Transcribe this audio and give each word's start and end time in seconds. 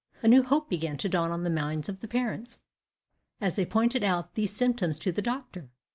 A 0.23 0.27
new 0.27 0.41
hope 0.41 0.67
began 0.67 0.97
to 0.97 1.07
dawn 1.07 1.29
on 1.29 1.43
the 1.43 1.49
minds 1.51 1.87
of 1.87 1.99
the 1.99 2.07
parents, 2.07 2.57
as 3.39 3.55
they 3.55 3.67
pointed 3.67 4.01
out 4.03 4.33
these 4.33 4.51
symptoms 4.51 4.97
to 4.97 5.11
the 5.11 5.21
doctor. 5.21 5.69